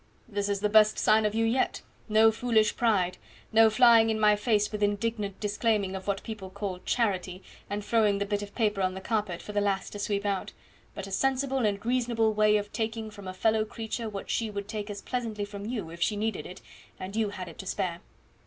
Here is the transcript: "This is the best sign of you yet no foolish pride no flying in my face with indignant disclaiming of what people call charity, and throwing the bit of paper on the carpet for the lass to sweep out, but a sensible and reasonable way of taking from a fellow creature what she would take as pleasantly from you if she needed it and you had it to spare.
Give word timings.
"This 0.27 0.49
is 0.49 0.61
the 0.61 0.67
best 0.67 0.97
sign 0.97 1.27
of 1.27 1.35
you 1.35 1.45
yet 1.45 1.83
no 2.09 2.31
foolish 2.31 2.75
pride 2.75 3.19
no 3.51 3.69
flying 3.69 4.09
in 4.09 4.19
my 4.19 4.35
face 4.35 4.71
with 4.71 4.81
indignant 4.81 5.39
disclaiming 5.39 5.95
of 5.95 6.07
what 6.07 6.23
people 6.23 6.49
call 6.49 6.79
charity, 6.79 7.43
and 7.69 7.85
throwing 7.85 8.17
the 8.17 8.25
bit 8.25 8.41
of 8.41 8.55
paper 8.55 8.81
on 8.81 8.95
the 8.95 8.99
carpet 8.99 9.43
for 9.43 9.51
the 9.51 9.61
lass 9.61 9.91
to 9.91 9.99
sweep 9.99 10.25
out, 10.25 10.53
but 10.95 11.05
a 11.05 11.11
sensible 11.11 11.67
and 11.67 11.85
reasonable 11.85 12.33
way 12.33 12.57
of 12.57 12.73
taking 12.73 13.11
from 13.11 13.27
a 13.27 13.33
fellow 13.35 13.63
creature 13.63 14.09
what 14.09 14.27
she 14.31 14.49
would 14.49 14.67
take 14.67 14.89
as 14.89 15.03
pleasantly 15.03 15.45
from 15.45 15.67
you 15.67 15.91
if 15.91 16.01
she 16.01 16.17
needed 16.17 16.47
it 16.47 16.63
and 16.99 17.15
you 17.15 17.29
had 17.29 17.47
it 17.47 17.59
to 17.59 17.67
spare. 17.67 17.99